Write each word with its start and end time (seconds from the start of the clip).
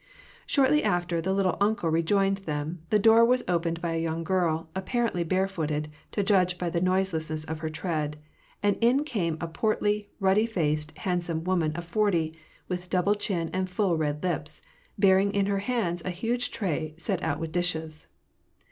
Shortly 0.47 0.83
after 0.83 1.21
the" 1.21 1.31
little 1.31 1.57
uncle'' 1.61 1.87
rejoined 1.91 2.39
them, 2.39 2.81
the 2.89 2.97
door 2.97 3.23
was 3.23 3.43
opened 3.47 3.81
by 3.83 3.93
a 3.93 4.01
young 4.01 4.23
girl, 4.23 4.67
apparently 4.75 5.23
barefooted, 5.23 5.91
to 6.13 6.23
judge 6.23 6.57
by 6.57 6.71
the 6.71 6.81
noiselessness 6.81 7.43
of 7.43 7.59
her 7.59 7.69
tread; 7.69 8.17
and 8.63 8.77
in 8.81 9.03
came 9.03 9.37
a 9.39 9.47
portly, 9.47 10.09
ruddy 10.19 10.47
faced, 10.47 10.97
handsome 10.97 11.43
woman 11.43 11.71
of 11.75 11.85
forty, 11.85 12.33
with 12.67 12.89
double 12.89 13.13
chin, 13.13 13.51
and 13.53 13.69
full 13.69 13.95
red 13.95 14.23
lips, 14.23 14.63
bearing 14.97 15.31
in 15.35 15.45
her 15.45 15.59
hands 15.59 16.03
a 16.03 16.09
huge 16.09 16.49
tray 16.49 16.95
set 16.97 17.21
out 17.21 17.39
with 17.39 17.51
dishes. 17.51 18.07